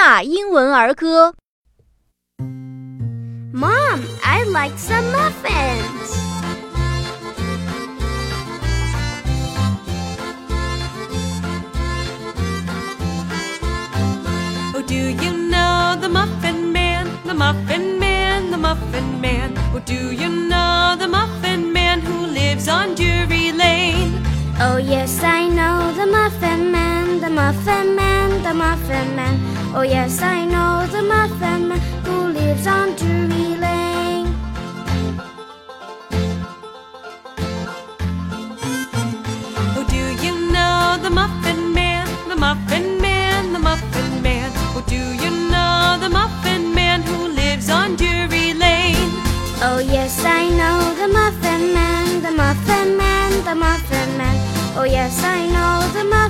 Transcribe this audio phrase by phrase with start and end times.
[0.00, 1.34] 娜英文儿歌。
[3.52, 6.08] Mom, I'd like some muffins.
[14.74, 17.06] Oh, do you know the Muffin Man?
[17.26, 19.54] The Muffin Man, the Muffin Man.
[19.74, 24.24] Oh, do you know the Muffin Man who lives on Drury Lane?
[24.58, 29.36] Oh, yes, I know the Muffin Man, the Muffin Man, the Muffin Man.
[29.77, 31.69] Oh yes, I know the muffin
[32.05, 34.33] who lives on Drury Lane.
[39.75, 44.49] Oh, do you know the muffin man, the muffin man, the muffin man?
[44.77, 49.11] Oh, do you know the muffin man who lives on Drury Lane?
[49.59, 54.37] Oh yes, I know the muffin man, the muffin man, the muffin man.
[54.77, 56.24] Oh yes, I know the muffin